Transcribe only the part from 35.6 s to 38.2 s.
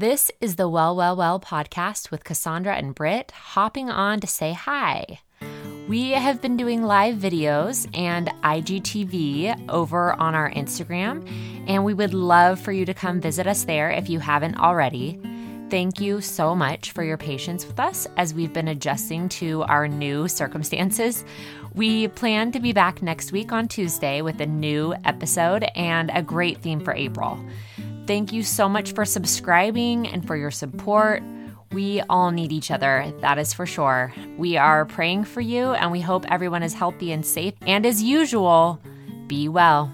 and we hope everyone is healthy and safe. And as